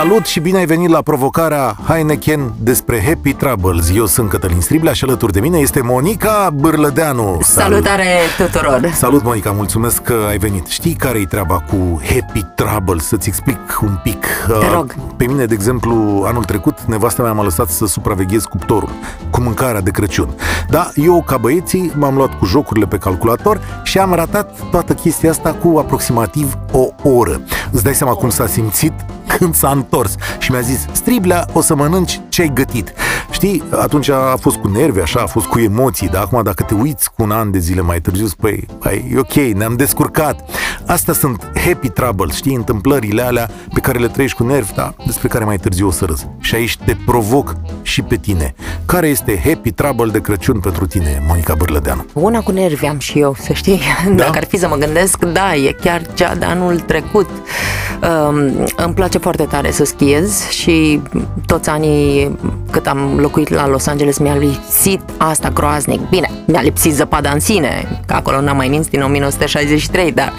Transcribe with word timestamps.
Salut 0.00 0.24
și 0.26 0.40
bine 0.40 0.58
ai 0.58 0.66
venit 0.66 0.88
la 0.88 1.02
provocarea 1.02 1.76
Heineken 1.86 2.52
despre 2.58 3.02
Happy 3.06 3.32
Troubles. 3.32 3.90
Eu 3.94 4.06
sunt 4.06 4.28
Cătălin 4.28 4.60
Striblea 4.60 4.92
și 4.92 5.04
alături 5.04 5.32
de 5.32 5.40
mine 5.40 5.58
este 5.58 5.80
Monica 5.80 6.50
Bârlădeanu. 6.54 7.38
Salutare 7.42 8.06
tuturor! 8.36 8.90
Salut, 8.94 9.22
Monica, 9.22 9.50
mulțumesc 9.50 10.02
că 10.02 10.14
ai 10.28 10.38
venit. 10.38 10.66
Știi 10.66 10.92
care 10.92 11.18
e 11.18 11.24
treaba 11.24 11.64
cu 11.68 12.00
Happy 12.08 12.42
Troubles? 12.54 13.06
Să-ți 13.06 13.28
explic 13.28 13.80
un 13.82 13.98
pic. 14.02 14.26
Te 14.46 14.74
rog. 14.74 14.94
Pe 15.16 15.26
mine, 15.26 15.44
de 15.44 15.54
exemplu, 15.54 16.24
anul 16.26 16.44
trecut, 16.44 16.80
nevasta 16.80 17.22
mea 17.22 17.32
m-a 17.32 17.42
lăsat 17.42 17.68
să 17.68 17.86
supraveghez 17.86 18.44
cuptorul 18.44 18.90
cu 19.30 19.40
mâncarea 19.40 19.80
de 19.80 19.90
Crăciun. 19.90 20.34
Da, 20.68 20.90
eu, 20.94 21.22
ca 21.26 21.36
băieții, 21.36 21.92
m-am 21.94 22.16
luat 22.16 22.38
cu 22.38 22.44
jocurile 22.44 22.86
pe 22.86 22.98
calculator 22.98 23.60
și 23.82 23.98
am 23.98 24.14
ratat 24.14 24.50
toată 24.70 24.92
chestia 24.92 25.30
asta 25.30 25.52
cu 25.52 25.78
aproximativ 25.78 26.58
o 26.72 26.88
oră. 27.02 27.40
Îți 27.70 27.82
dai 27.82 27.94
seama 27.94 28.12
cum 28.12 28.30
s-a 28.30 28.46
simțit 28.46 28.92
când 29.38 29.54
s-a 29.54 29.70
întors 29.70 30.14
și 30.38 30.50
mi-a 30.50 30.60
zis 30.60 30.86
Striblea, 30.92 31.46
o 31.52 31.60
să 31.60 31.74
mănânci 31.74 32.20
ce 32.28 32.42
ai 32.42 32.50
gătit. 32.54 32.92
Știi, 33.40 33.62
atunci 33.70 34.08
a 34.08 34.36
fost 34.40 34.56
cu 34.56 34.68
nervi, 34.68 35.00
așa, 35.00 35.20
a 35.20 35.26
fost 35.26 35.46
cu 35.46 35.58
emoții, 35.58 36.08
dar 36.08 36.22
acum 36.22 36.42
dacă 36.42 36.62
te 36.62 36.74
uiți 36.74 37.10
cu 37.10 37.22
un 37.22 37.30
an 37.30 37.50
de 37.50 37.58
zile 37.58 37.80
mai 37.80 38.00
târziu, 38.00 38.26
spui, 38.26 38.66
păi, 38.78 39.10
e 39.14 39.18
ok, 39.18 39.34
ne-am 39.34 39.76
descurcat. 39.76 40.50
Astea 40.86 41.14
sunt 41.14 41.50
happy 41.66 41.88
troubles, 41.88 42.36
știi, 42.36 42.54
întâmplările 42.54 43.22
alea 43.22 43.50
pe 43.74 43.80
care 43.80 43.98
le 43.98 44.06
trăiești 44.06 44.36
cu 44.36 44.44
nervi, 44.44 44.74
dar 44.74 44.94
despre 45.06 45.28
care 45.28 45.44
mai 45.44 45.56
târziu 45.56 45.86
o 45.86 45.90
să 45.90 46.04
râzi. 46.04 46.28
Și 46.40 46.54
aici 46.54 46.76
te 46.84 46.96
provoc 47.06 47.54
și 47.82 48.02
pe 48.02 48.16
tine. 48.16 48.54
Care 48.86 49.06
este 49.08 49.40
happy 49.44 49.72
trouble 49.72 50.10
de 50.10 50.20
Crăciun 50.20 50.60
pentru 50.60 50.86
tine, 50.86 51.22
Monica 51.26 51.54
Bârlădeanu? 51.54 52.04
Una 52.12 52.40
cu 52.40 52.50
nervi 52.50 52.86
am 52.86 52.98
și 52.98 53.18
eu, 53.18 53.36
să 53.38 53.52
știi. 53.52 53.80
Da? 54.08 54.24
Dacă 54.24 54.38
ar 54.38 54.44
fi 54.44 54.58
să 54.58 54.68
mă 54.68 54.76
gândesc, 54.76 55.24
da, 55.24 55.54
e 55.54 55.76
chiar 55.80 56.02
cea 56.14 56.34
de 56.34 56.44
anul 56.44 56.80
trecut. 56.80 57.28
Um, 58.02 58.66
îmi 58.76 58.94
place 58.94 59.18
foarte 59.18 59.42
tare 59.42 59.70
să 59.70 59.84
schiez 59.84 60.48
și 60.48 61.00
toți 61.46 61.68
anii 61.68 62.38
cât 62.70 62.86
am 62.86 63.18
locuit 63.18 63.48
la 63.48 63.68
Los 63.68 63.86
Angeles 63.86 64.18
mi-a 64.18 64.34
lipsit 64.34 65.00
asta 65.16 65.48
groaznic. 65.48 66.08
Bine, 66.08 66.30
mi-a 66.46 66.60
lipsit 66.60 66.94
zăpada 66.94 67.30
în 67.30 67.40
sine, 67.40 68.00
că 68.06 68.14
acolo 68.14 68.40
n-am 68.40 68.56
mai 68.56 68.68
nins 68.68 68.88
din 68.88 69.02
1963, 69.02 70.12
dar 70.12 70.32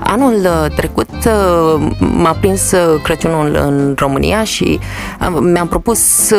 anul 0.00 0.34
uh, 0.34 0.74
trecut 0.76 1.10
uh, 1.10 1.90
m-a 1.98 2.36
prins 2.40 2.72
uh, 2.72 3.00
Crăciunul 3.02 3.54
în 3.54 3.94
România 3.98 4.44
și 4.44 4.78
mi-am 5.40 5.68
propus 5.68 6.32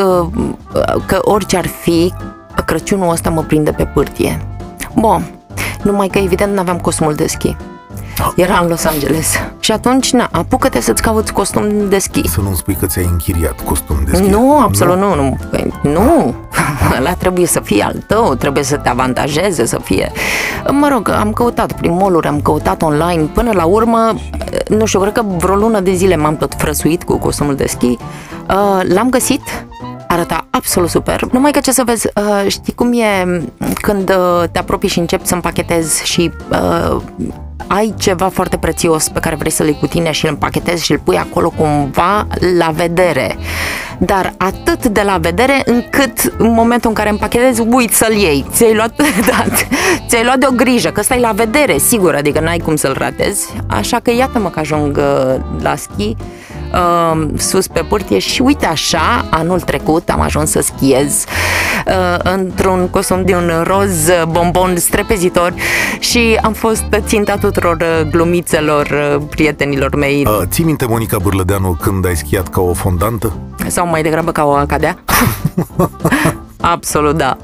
că 1.05 1.19
orice 1.21 1.57
ar 1.57 1.67
fi, 1.67 2.13
Crăciunul 2.65 3.11
ăsta 3.11 3.29
mă 3.29 3.41
prinde 3.41 3.71
pe 3.71 3.85
pârtie. 3.85 4.41
Bun, 4.95 5.31
numai 5.83 6.07
că 6.07 6.17
evident 6.17 6.53
n-aveam 6.53 6.79
cosmul 6.79 7.13
de 7.13 7.27
schi. 7.27 7.55
Era 8.35 8.59
în 8.59 8.67
Los 8.67 8.85
Angeles. 8.85 9.35
Și 9.71 9.77
atunci, 9.77 10.11
na, 10.11 10.29
apucă-te 10.31 10.81
să-ți 10.81 11.01
cauți 11.01 11.33
costum 11.33 11.89
de 11.89 11.97
schi. 11.97 12.27
Să 12.27 12.41
nu-mi 12.41 12.55
spui 12.55 12.75
că 12.75 12.85
ți-ai 12.85 13.05
închiriat 13.11 13.61
costum 13.63 13.95
de 14.05 14.15
schi. 14.15 14.29
Nu, 14.29 14.59
absolut 14.59 14.97
nu. 14.97 15.15
Nu, 15.15 15.37
nu. 15.51 15.91
nu. 15.91 16.35
Ăla 16.97 17.13
trebuie 17.13 17.45
să 17.45 17.59
fie 17.59 17.83
al 17.83 18.03
tău, 18.07 18.35
trebuie 18.35 18.63
să 18.63 18.77
te 18.77 18.89
avantajeze, 18.89 19.65
să 19.65 19.79
fie... 19.83 20.11
Mă 20.71 20.87
rog, 20.91 21.09
am 21.09 21.31
căutat 21.31 21.73
prin 21.73 21.93
mall 21.93 22.25
am 22.27 22.41
căutat 22.41 22.81
online, 22.81 23.23
până 23.23 23.51
la 23.53 23.65
urmă, 23.65 24.13
nu 24.67 24.85
știu, 24.85 24.99
cred 24.99 25.13
că 25.13 25.23
vreo 25.37 25.55
lună 25.55 25.79
de 25.79 25.93
zile 25.93 26.15
m-am 26.15 26.37
tot 26.37 26.53
frăsuit 26.57 27.03
cu 27.03 27.17
costumul 27.17 27.55
de 27.55 27.65
schi. 27.67 27.85
Uh, 27.85 28.81
l-am 28.83 29.09
găsit, 29.09 29.41
arăta 30.07 30.47
absolut 30.49 30.89
super. 30.89 31.27
Numai 31.31 31.51
că 31.51 31.59
ce 31.59 31.71
să 31.71 31.83
vezi, 31.85 32.07
uh, 32.15 32.47
știi 32.47 32.73
cum 32.73 32.93
e 32.93 33.41
când 33.81 34.09
uh, 34.09 34.43
te 34.51 34.59
apropii 34.59 34.89
și 34.89 34.99
începi 34.99 35.27
să 35.27 35.33
împachetezi 35.33 36.05
și 36.05 36.31
uh, 36.51 37.01
ai 37.73 37.93
ceva 37.97 38.27
foarte 38.27 38.57
prețios 38.57 39.09
pe 39.09 39.19
care 39.19 39.35
vrei 39.35 39.51
să-l 39.51 39.65
iei 39.65 39.77
cu 39.79 39.87
tine 39.87 40.11
și 40.11 40.25
îl 40.25 40.31
împachetezi 40.31 40.83
și 40.83 40.91
îl 40.91 40.99
pui 41.03 41.17
acolo 41.17 41.49
cumva 41.49 42.27
la 42.57 42.69
vedere. 42.69 43.37
Dar 43.99 44.33
atât 44.37 44.85
de 44.85 45.01
la 45.01 45.17
vedere 45.17 45.61
încât 45.65 46.33
în 46.37 46.53
momentul 46.53 46.89
în 46.89 46.95
care 46.95 47.09
împachetezi 47.09 47.61
uiți 47.61 47.97
să-l 47.97 48.13
iei. 48.13 48.45
Ți-ai 48.51 48.75
luat, 48.75 48.95
da, 49.29 49.45
ți-ai 50.07 50.23
luat 50.23 50.37
de 50.37 50.47
o 50.49 50.53
grijă, 50.55 50.89
că 50.89 50.99
ăsta 50.99 51.15
e 51.15 51.19
la 51.19 51.31
vedere, 51.31 51.77
sigur, 51.77 52.15
adică 52.15 52.39
n-ai 52.39 52.57
cum 52.57 52.75
să-l 52.75 52.95
ratezi. 52.97 53.49
Așa 53.67 53.99
că 53.99 54.11
iată-mă 54.11 54.49
că 54.49 54.59
ajung 54.59 54.97
uh, 54.97 55.35
la 55.61 55.75
schi 55.75 56.15
uh, 56.73 57.27
sus 57.37 57.67
pe 57.67 57.85
pârtie 57.89 58.19
și 58.19 58.41
uite 58.41 58.65
așa, 58.65 59.25
anul 59.29 59.59
trecut 59.59 60.09
am 60.09 60.21
ajuns 60.21 60.51
să 60.51 60.61
schiez 60.61 61.25
uh, 61.87 62.17
într-un 62.23 62.87
costum 62.89 63.25
de 63.25 63.35
un 63.35 63.51
roz 63.63 64.09
bombon 64.29 64.75
strepezitor 64.77 65.53
și 65.99 66.39
am 66.41 66.53
fost 66.53 66.83
ținta 67.05 67.37
tuturor 67.37 67.77
uh, 67.81 68.09
glumițelor 68.11 69.15
uh, 69.15 69.21
prietenilor 69.29 69.95
mei. 69.95 70.25
Uh, 70.27 70.41
ții 70.45 70.63
minte, 70.63 70.85
Monica 70.85 71.17
Bârlădeanu, 71.17 71.77
când 71.81 72.05
ai 72.05 72.15
schiat 72.15 72.47
ca 72.47 72.61
o 72.61 72.73
fondantă? 72.73 73.33
Sau 73.67 73.87
mai 73.87 74.01
degrabă 74.01 74.31
ca 74.31 74.45
o 74.45 74.51
acadea? 74.51 74.97
Absolut, 76.61 77.17
da. 77.17 77.37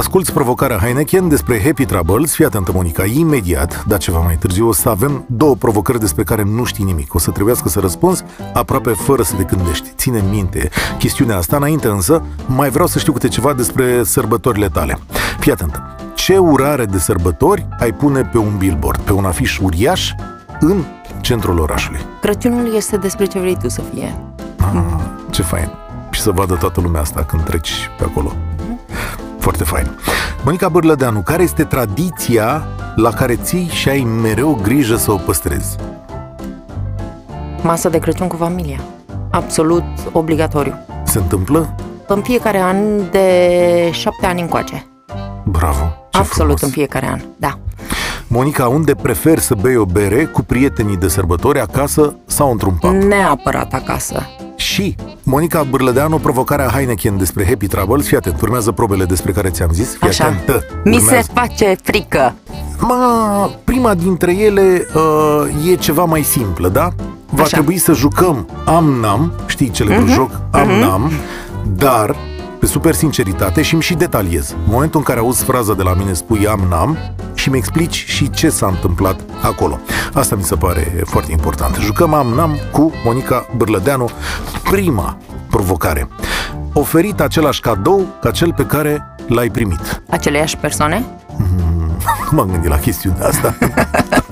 Asculți 0.00 0.32
provocarea 0.32 0.78
Heineken 0.78 1.28
despre 1.28 1.62
Happy 1.62 1.84
Troubles, 1.84 2.34
fii 2.34 2.44
atentă, 2.44 2.72
Monica, 2.74 3.04
imediat, 3.04 3.84
dar 3.84 3.98
ceva 3.98 4.18
mai 4.18 4.36
târziu, 4.36 4.68
o 4.68 4.72
să 4.72 4.88
avem 4.88 5.24
două 5.26 5.54
provocări 5.54 6.00
despre 6.00 6.22
care 6.22 6.42
nu 6.42 6.64
știi 6.64 6.84
nimic. 6.84 7.14
O 7.14 7.18
să 7.18 7.30
trebuiască 7.30 7.68
să 7.68 7.80
răspunzi 7.80 8.24
aproape 8.52 8.90
fără 8.90 9.22
să 9.22 9.34
te 9.34 9.42
gândești. 9.42 9.88
Ține 9.96 10.24
minte 10.30 10.68
chestiunea 10.98 11.36
asta, 11.36 11.56
înainte 11.56 11.88
însă, 11.88 12.22
mai 12.46 12.70
vreau 12.70 12.86
să 12.86 12.98
știu 12.98 13.12
câte 13.12 13.28
ceva 13.28 13.52
despre 13.52 14.02
sărbătorile 14.02 14.68
tale. 14.68 14.98
Fii 15.38 15.52
atentă, 15.52 15.82
ce 16.14 16.38
urare 16.38 16.84
de 16.84 16.98
sărbători 16.98 17.66
ai 17.78 17.92
pune 17.92 18.22
pe 18.22 18.38
un 18.38 18.56
billboard, 18.58 19.00
pe 19.00 19.12
un 19.12 19.24
afiș 19.24 19.58
uriaș, 19.58 20.12
în 20.60 20.84
centrul 21.20 21.58
orașului? 21.58 22.00
Crăciunul 22.20 22.74
este 22.74 22.96
despre 22.96 23.24
ce 23.26 23.38
vrei 23.38 23.56
tu 23.56 23.68
să 23.68 23.82
fie. 23.94 24.16
Ah, 24.56 24.82
ce 25.30 25.42
fain. 25.42 25.70
Și 26.10 26.20
să 26.20 26.30
vadă 26.30 26.54
toată 26.54 26.80
lumea 26.80 27.00
asta 27.00 27.24
când 27.24 27.42
treci 27.42 27.90
pe 27.98 28.04
acolo. 28.04 28.32
Foarte 29.40 29.64
fain. 29.64 29.90
Monica 30.44 30.68
Bârlădeanu, 30.68 31.20
care 31.20 31.42
este 31.42 31.64
tradiția 31.64 32.62
la 32.96 33.10
care 33.10 33.36
ții 33.36 33.68
și 33.72 33.88
ai 33.88 34.00
mereu 34.22 34.58
grijă 34.62 34.96
să 34.96 35.12
o 35.12 35.16
păstrezi? 35.16 35.76
Masă 37.62 37.88
de 37.88 37.98
Crăciun 37.98 38.26
cu 38.26 38.36
familia. 38.36 38.80
Absolut 39.30 39.84
obligatoriu. 40.12 40.74
Se 41.04 41.18
întâmplă? 41.18 41.74
În 42.06 42.22
fiecare 42.22 42.60
an 42.60 42.76
de 43.10 43.28
șapte 43.92 44.26
ani 44.26 44.40
încoace. 44.40 44.86
Bravo! 45.44 45.82
Ce 46.10 46.18
Absolut 46.18 46.58
frumos. 46.58 46.60
în 46.62 46.68
fiecare 46.68 47.06
an, 47.06 47.20
da. 47.36 47.58
Monica, 48.26 48.68
unde 48.68 48.94
preferi 48.94 49.40
să 49.40 49.54
bei 49.54 49.76
o 49.76 49.84
bere 49.84 50.24
cu 50.24 50.42
prietenii 50.42 50.96
de 50.96 51.08
sărbători 51.08 51.60
acasă 51.60 52.14
sau 52.26 52.50
într-un 52.50 52.74
pub? 52.80 52.90
Neapărat 52.90 53.72
acasă. 53.72 54.26
Și 54.60 54.94
Monica 55.22 55.62
Bârlădeanu, 55.62 56.18
provocarea 56.18 56.68
Heineken 56.68 57.16
despre 57.18 57.46
Happy 57.46 57.66
Troubles. 57.66 58.06
Fii 58.06 58.16
atent, 58.16 58.40
urmează 58.40 58.70
probele 58.72 59.04
despre 59.04 59.32
care 59.32 59.48
ți-am 59.48 59.68
zis. 59.72 59.96
Fii 59.96 60.08
Așa. 60.08 60.24
atentă. 60.24 60.64
Mi 60.84 60.96
Urmează. 60.96 61.22
se 61.26 61.32
face 61.34 61.76
frică. 61.82 62.34
Ma, 62.78 63.50
prima 63.64 63.94
dintre 63.94 64.36
ele 64.36 64.86
uh, 64.94 65.70
e 65.70 65.74
ceva 65.74 66.04
mai 66.04 66.22
simplă, 66.22 66.68
da? 66.68 66.88
Va 67.30 67.42
Așa. 67.42 67.56
trebui 67.56 67.78
să 67.78 67.92
jucăm 67.92 68.48
am-nam, 68.64 69.32
știi 69.46 69.70
celebrul 69.70 70.04
Mhm, 70.06 70.12
joc 70.14 70.30
am-nam, 70.50 71.10
dar 71.76 72.16
pe 72.58 72.66
super 72.66 72.94
sinceritate 72.94 73.62
și 73.62 73.72
îmi 73.72 73.82
și 73.82 73.94
detaliez. 73.94 74.50
În 74.50 74.72
momentul 74.72 74.98
în 74.98 75.04
care 75.04 75.18
auzi 75.20 75.44
fraza 75.44 75.74
de 75.74 75.82
la 75.82 75.94
mine, 75.94 76.12
spui 76.12 76.46
am-nam 76.46 76.98
și 77.40 77.50
mi 77.50 77.56
explici 77.56 78.04
și 78.06 78.30
ce 78.30 78.48
s-a 78.48 78.66
întâmplat 78.66 79.20
acolo. 79.42 79.78
Asta 80.12 80.36
mi 80.36 80.42
se 80.42 80.54
pare 80.54 81.02
foarte 81.04 81.32
important. 81.32 81.74
Jucăm 81.74 82.14
am-nam 82.14 82.58
cu 82.72 82.92
Monica 83.04 83.46
Bârlădeanu. 83.56 84.10
Prima 84.62 85.16
provocare. 85.50 86.08
Oferit 86.72 87.20
același 87.20 87.60
cadou 87.60 88.06
ca 88.20 88.30
cel 88.30 88.52
pe 88.52 88.66
care 88.66 89.16
l-ai 89.28 89.48
primit. 89.48 90.02
Aceleiași 90.10 90.56
persoane? 90.56 91.04
Nu 92.30 92.36
m-am 92.36 92.50
gândit 92.50 92.70
la 92.70 92.78
chestiunea 92.78 93.26
asta. 93.26 93.54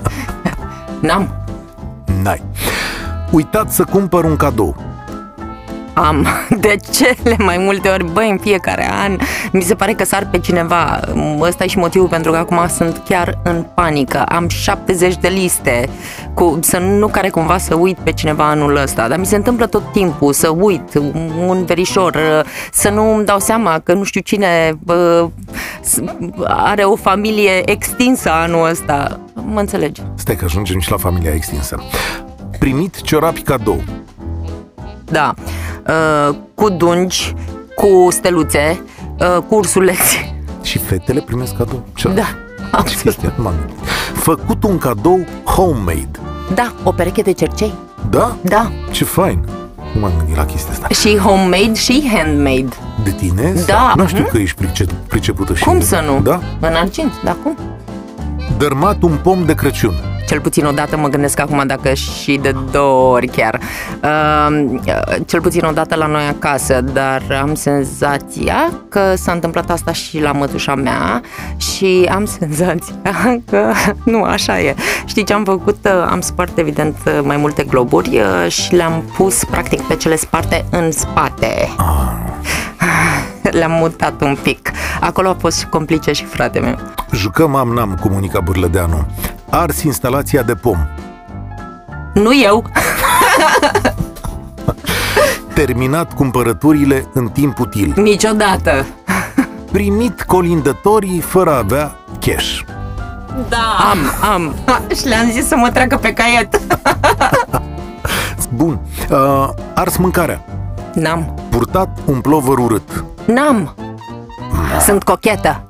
N-am. 1.01 1.33
N-ai. 2.21 2.43
Uitat 3.31 3.71
să 3.71 3.83
cumpăr 3.83 4.23
un 4.23 4.35
cadou. 4.35 4.75
Am. 6.07 6.27
De 6.59 6.75
cele 6.91 7.35
mai 7.37 7.57
multe 7.57 7.89
ori, 7.89 8.11
băi, 8.11 8.29
în 8.29 8.37
fiecare 8.37 8.89
an, 8.91 9.17
mi 9.51 9.61
se 9.61 9.75
pare 9.75 9.93
că 9.93 10.03
sar 10.03 10.27
pe 10.31 10.39
cineva. 10.39 10.99
Ăsta 11.39 11.63
e 11.63 11.67
și 11.67 11.77
motivul 11.77 12.07
pentru 12.07 12.31
că 12.31 12.37
acum 12.37 12.67
sunt 12.67 13.01
chiar 13.07 13.39
în 13.43 13.65
panică. 13.73 14.23
Am 14.27 14.47
70 14.47 15.15
de 15.17 15.27
liste 15.27 15.89
cu, 16.33 16.59
să 16.61 16.77
nu 16.77 17.07
care 17.07 17.29
cumva 17.29 17.57
să 17.57 17.75
uit 17.75 17.97
pe 17.97 18.11
cineva 18.11 18.49
anul 18.49 18.75
ăsta, 18.75 19.07
dar 19.07 19.17
mi 19.17 19.25
se 19.25 19.35
întâmplă 19.35 19.65
tot 19.65 19.91
timpul 19.91 20.33
să 20.33 20.49
uit 20.49 20.93
un 21.47 21.65
verișor, 21.65 22.17
să 22.71 22.89
nu 22.89 23.15
îmi 23.15 23.25
dau 23.25 23.39
seama 23.39 23.79
că 23.79 23.93
nu 23.93 24.03
știu 24.03 24.21
cine 24.21 24.77
bă, 24.79 25.27
are 26.47 26.83
o 26.83 26.95
familie 26.95 27.71
extinsă 27.71 28.31
anul 28.31 28.69
ăsta. 28.69 29.19
Mă 29.33 29.59
înțelegi? 29.59 30.01
Stai 30.15 30.35
că 30.35 30.45
ajungem 30.45 30.79
și 30.79 30.91
la 30.91 30.97
familia 30.97 31.33
extinsă. 31.33 31.83
Primit 32.59 33.01
ciorapi 33.01 33.41
cadou. 33.41 33.83
Da. 35.11 35.33
Uh, 35.87 36.35
cu 36.55 36.69
dungi, 36.69 37.33
cu 37.75 38.07
steluțe, 38.11 38.81
uh, 39.19 39.37
cu 39.47 39.55
ursuleți. 39.55 40.33
Și 40.61 40.77
fetele 40.77 41.19
primesc 41.21 41.57
cadou. 41.57 41.83
Ce 41.95 42.07
Da, 42.07 42.21
Ce 42.21 42.27
absolut. 42.71 43.01
chestie? 43.03 43.31
M-am 43.35 43.53
gândit. 43.59 43.85
Făcut 44.13 44.63
un 44.63 44.77
cadou 44.77 45.25
homemade. 45.45 46.09
Da, 46.53 46.73
o 46.83 46.91
pereche 46.91 47.21
de 47.21 47.31
cercei. 47.31 47.73
Da? 48.09 48.35
Da, 48.41 48.71
Ce 48.91 49.03
fain. 49.03 49.39
Nu 49.93 49.99
m-am 49.99 50.11
gândit 50.17 50.35
la 50.35 50.45
chestia 50.45 50.71
asta. 50.71 50.87
Și 50.87 51.17
homemade 51.17 51.73
și 51.73 52.09
handmade. 52.13 52.67
De 53.03 53.11
tine? 53.11 53.53
Da. 53.65 53.93
Nu 53.95 54.07
știu 54.07 54.21
Mhm. 54.21 54.29
că 54.31 54.37
ești 54.37 54.57
price- 54.57 54.85
pricepută 55.07 55.53
și... 55.53 55.63
Cum 55.63 55.81
să 55.81 56.03
nu? 56.05 56.19
Da? 56.21 56.39
În 56.59 56.73
argint, 56.73 57.11
da, 57.23 57.35
cum? 57.43 57.57
Dărmat 58.57 59.01
un 59.01 59.17
pom 59.23 59.45
de 59.45 59.53
Crăciun. 59.53 59.93
Cel 60.29 60.41
puțin 60.41 60.65
o 60.65 60.71
dată 60.71 60.97
mă 60.97 61.07
gândesc 61.07 61.39
acum 61.39 61.63
dacă 61.67 61.93
și 61.93 62.39
de 62.41 62.55
două 62.71 63.13
ori 63.13 63.27
chiar. 63.27 63.59
Uh, 64.03 64.79
cel 65.25 65.41
puțin 65.41 65.63
o 65.65 65.71
dată 65.71 65.95
la 65.95 66.05
noi 66.05 66.23
acasă, 66.27 66.81
dar 66.81 67.21
am 67.41 67.55
senzația 67.55 68.73
că 68.89 69.13
s-a 69.15 69.31
întâmplat 69.31 69.69
asta 69.69 69.91
și 69.91 70.21
la 70.21 70.31
mătușa 70.31 70.75
mea 70.75 71.21
și 71.57 72.09
am 72.11 72.25
senzația 72.39 73.41
că 73.49 73.71
nu 74.03 74.23
așa 74.23 74.59
e. 74.59 74.75
Știi 75.05 75.23
ce 75.23 75.33
am 75.33 75.43
făcut? 75.43 75.77
Uh, 75.85 76.07
Am 76.09 76.21
spart 76.21 76.57
evident 76.57 76.95
uh, 77.05 77.19
mai 77.23 77.37
multe 77.37 77.63
globuri 77.63 78.19
uh, 78.19 78.51
și 78.51 78.75
le-am 78.75 79.03
pus 79.17 79.43
practic 79.43 79.81
pe 79.81 79.95
cele 79.95 80.15
sparte 80.15 80.65
în 80.69 80.91
spate. 80.91 81.69
Le-am 83.51 83.71
mutat 83.71 84.21
un 84.21 84.37
pic. 84.41 84.71
Acolo 84.99 85.29
a 85.29 85.35
fost 85.39 85.59
și 85.59 85.65
complice 85.67 86.11
și 86.11 86.25
frate 86.25 86.59
meu. 86.59 86.75
Jucăm 87.11 87.55
am-nam 87.55 87.97
cu 88.01 88.09
Monica 88.09 88.39
Bârlădeanu. 88.39 89.05
Ars 89.49 89.81
instalația 89.83 90.41
de 90.41 90.55
pom. 90.55 90.77
Nu 92.13 92.35
eu, 92.43 92.65
Terminat 95.53 96.13
cumpărăturile 96.13 97.05
în 97.13 97.27
timp 97.27 97.59
util. 97.59 97.93
niciodată. 97.95 98.85
Primit 99.71 100.21
colindătorii 100.23 101.19
fără 101.19 101.49
a 101.53 101.57
avea 101.57 101.95
cash. 102.19 102.59
Da. 103.49 103.77
Am, 103.91 103.97
am. 104.33 104.55
Și 104.95 105.07
le-am 105.07 105.29
zis 105.31 105.47
să 105.47 105.55
mă 105.55 105.69
treacă 105.69 105.97
pe 105.97 106.13
caiet. 106.13 106.59
Bun. 108.53 108.79
Uh, 109.09 109.49
ars 109.73 109.97
mâncarea. 109.97 110.45
N-am. 110.93 111.39
Purtat 111.49 111.97
un 112.05 112.21
plovăr 112.21 112.57
urât. 112.57 113.03
N-am. 113.25 113.75
Sunt 114.85 115.03
cochetă. 115.03 115.63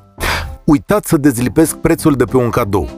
Uitat 0.63 1.05
să 1.05 1.17
dezlipesc 1.17 1.75
prețul 1.75 2.15
de 2.15 2.23
pe 2.23 2.37
un 2.37 2.49
cadou. 2.49 2.89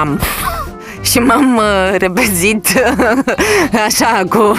Am. 0.00 0.20
Și 1.10 1.18
m-am 1.18 1.56
uh, 1.56 1.94
repezit 1.98 2.66
așa 3.86 4.22
cu, 4.28 4.52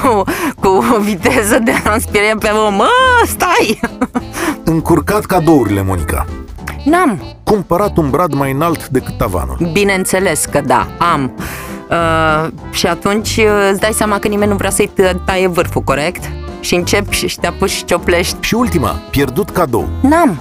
cu 0.59 0.97
viteză 1.01 1.59
de 1.63 1.73
a 1.85 1.97
spirie 1.99 2.35
pe 2.39 2.47
om. 2.67 2.73
Mă, 2.73 2.89
stai! 3.25 3.79
Încurcat 4.63 5.25
cadourile, 5.25 5.81
Monica. 5.81 6.25
N-am. 6.85 7.21
Cumpărat 7.43 7.97
un 7.97 8.09
brad 8.09 8.33
mai 8.33 8.51
înalt 8.51 8.87
decât 8.87 9.17
tavanul. 9.17 9.57
Bineînțeles 9.71 10.45
că 10.45 10.61
da, 10.65 10.87
am. 11.13 11.31
Uh, 11.89 12.47
și 12.71 12.87
atunci 12.87 13.37
uh, 13.37 13.69
îți 13.71 13.79
dai 13.79 13.91
seama 13.93 14.19
că 14.19 14.27
nimeni 14.27 14.51
nu 14.51 14.57
vrea 14.57 14.69
să-i 14.69 14.91
tă- 14.95 15.21
taie 15.25 15.47
vârful, 15.47 15.81
corect? 15.81 16.23
Și 16.59 16.75
începi 16.75 17.15
și 17.27 17.37
te 17.39 17.47
apuci 17.47 17.69
și 17.69 17.85
cioplești. 17.85 18.37
Și 18.39 18.53
ultima, 18.53 18.89
pierdut 19.09 19.49
cadou. 19.49 19.87
N-am. 20.01 20.39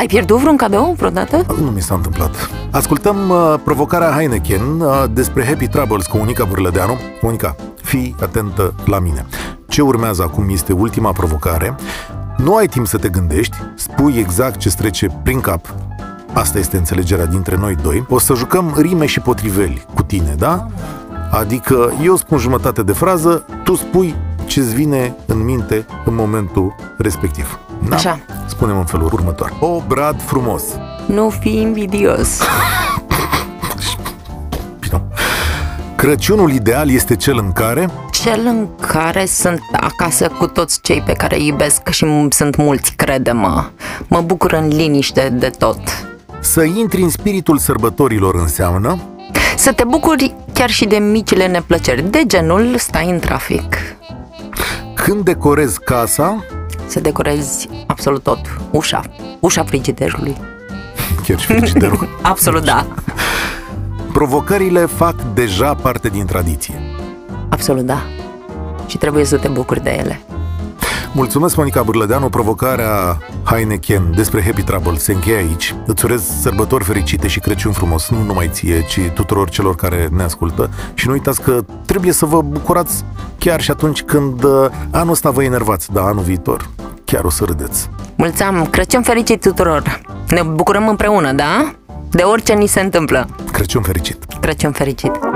Da, 0.00 0.06
Ai 0.06 0.12
pierdut 0.12 0.38
vreun 0.38 0.56
cadou 0.56 0.94
vreodată? 0.96 1.46
nu 1.60 1.70
mi 1.70 1.80
s-a 1.80 1.94
întâmplat. 1.94 2.50
Ascultăm 2.70 3.28
uh, 3.28 3.54
provocarea 3.64 4.10
Heineken 4.10 4.80
uh, 4.80 5.04
despre 5.12 5.44
Happy 5.44 5.68
Troubles 5.68 6.06
cu 6.06 6.16
Monica 6.16 6.44
Bârlădeanu. 6.44 6.98
Monica, 7.20 7.56
fii 7.82 8.14
atentă 8.22 8.74
la 8.84 8.98
mine. 8.98 9.26
Ce 9.68 9.82
urmează 9.82 10.22
acum 10.22 10.48
este 10.48 10.72
ultima 10.72 11.12
provocare. 11.12 11.74
Nu 12.36 12.54
ai 12.54 12.66
timp 12.66 12.86
să 12.86 12.98
te 12.98 13.08
gândești, 13.08 13.56
spui 13.74 14.14
exact 14.18 14.58
ce 14.58 14.68
trece 14.68 15.20
prin 15.22 15.40
cap. 15.40 15.74
Asta 16.32 16.58
este 16.58 16.76
înțelegerea 16.76 17.26
dintre 17.26 17.56
noi 17.56 17.76
doi. 17.82 18.04
O 18.08 18.18
să 18.18 18.34
jucăm 18.34 18.74
rime 18.76 19.06
și 19.06 19.20
potriveli 19.20 19.84
cu 19.94 20.02
tine, 20.02 20.34
da? 20.38 20.66
Adică 21.30 21.92
eu 22.02 22.16
spun 22.16 22.38
jumătate 22.38 22.82
de 22.82 22.92
frază, 22.92 23.44
tu 23.64 23.74
spui 23.74 24.14
ce-ți 24.46 24.74
vine 24.74 25.16
în 25.26 25.44
minte 25.44 25.86
în 26.04 26.14
momentul 26.14 26.74
respectiv. 26.96 27.58
Da? 27.88 27.96
Așa. 27.96 28.18
Spunem 28.46 28.78
în 28.78 28.84
felul 28.84 29.10
următor. 29.12 29.52
O 29.60 29.82
brad 29.86 30.22
frumos. 30.22 30.62
Nu 31.06 31.30
fi 31.40 31.56
invidios. 31.60 32.28
Bine. 34.80 35.02
Crăciunul 35.96 36.52
ideal 36.52 36.90
este 36.90 37.16
cel 37.16 37.38
în 37.38 37.52
care 37.52 37.90
Cel 38.10 38.40
în 38.46 38.66
care 38.80 39.26
sunt 39.26 39.60
acasă 39.72 40.28
cu 40.38 40.46
toți 40.46 40.80
cei 40.80 41.02
pe 41.06 41.12
care 41.12 41.36
îi 41.36 41.46
iubesc 41.46 41.88
și 41.88 42.04
m- 42.06 42.28
sunt 42.28 42.56
mulți, 42.56 42.92
crede-mă. 42.96 43.64
Mă 44.08 44.20
bucur 44.20 44.52
în 44.52 44.68
liniște 44.68 45.28
de 45.28 45.48
tot. 45.58 45.78
să 46.40 46.62
intri 46.62 47.02
în 47.02 47.08
spiritul 47.10 47.58
sărbătorilor 47.58 48.34
înseamnă 48.34 48.98
Să 49.56 49.72
te 49.72 49.84
bucuri 49.84 50.34
chiar 50.52 50.70
și 50.70 50.84
de 50.84 50.96
micile 50.96 51.46
neplăceri, 51.46 52.10
de 52.10 52.22
genul 52.26 52.74
stai 52.78 53.10
în 53.10 53.18
trafic. 53.18 53.76
când 54.94 55.24
decorezi 55.24 55.80
casa, 55.80 56.44
Să 56.90 57.00
decorezi 57.00 57.68
absolut 57.86 58.22
tot. 58.22 58.38
Ușa. 58.70 59.02
Ușa 59.40 59.64
frigiderului. 59.64 60.36
chiar 61.26 61.38
și 61.38 61.46
frigiderul. 61.46 62.08
Absolut 62.22 62.64
da. 62.64 62.86
Provocările 64.12 64.86
fac 64.86 65.14
deja 65.34 65.74
parte 65.74 66.08
din 66.08 66.26
tradiție. 66.26 66.74
Absolut 67.48 67.84
da. 67.84 68.02
Și 68.86 68.98
trebuie 68.98 69.24
să 69.24 69.36
te 69.36 69.48
bucuri 69.48 69.82
de 69.82 69.90
ele. 69.90 70.20
Mulțumesc, 71.12 71.56
Monica 71.56 71.82
Bârlădeanu, 71.82 72.28
provocarea 72.28 73.18
Heineken 73.44 74.12
despre 74.14 74.42
Happy 74.42 74.62
Trouble 74.62 74.96
se 74.96 75.12
încheie 75.12 75.36
aici. 75.36 75.74
Îți 75.86 76.04
urez 76.04 76.22
sărbători 76.40 76.84
fericite 76.84 77.28
și 77.28 77.40
Crăciun 77.40 77.72
frumos, 77.72 78.08
nu 78.08 78.22
numai 78.22 78.48
ție, 78.52 78.84
ci 78.88 79.00
tuturor 79.14 79.48
celor 79.48 79.74
care 79.74 80.08
ne 80.12 80.22
ascultă. 80.22 80.70
Și 80.94 81.06
nu 81.06 81.12
uitați 81.12 81.42
că 81.42 81.64
trebuie 81.86 82.12
să 82.12 82.26
vă 82.26 82.42
bucurați 82.42 83.04
chiar 83.38 83.60
și 83.60 83.70
atunci 83.70 84.02
când 84.02 84.44
uh, 84.44 84.66
anul 84.90 85.12
ăsta 85.12 85.30
vă 85.30 85.42
enervați, 85.42 85.92
dar 85.92 86.04
anul 86.04 86.22
viitor 86.22 86.68
chiar 87.04 87.24
o 87.24 87.30
să 87.30 87.44
râdeți. 87.44 87.90
Mulțumim! 88.16 88.66
Crăciun 88.66 89.02
fericit 89.02 89.40
tuturor! 89.40 90.00
Ne 90.28 90.42
bucurăm 90.42 90.88
împreună, 90.88 91.32
da? 91.32 91.72
De 92.10 92.22
orice 92.22 92.52
ni 92.52 92.66
se 92.66 92.80
întâmplă. 92.80 93.28
Crăciun 93.52 93.82
fericit! 93.82 94.24
Crăciun 94.40 94.72
fericit! 94.72 95.29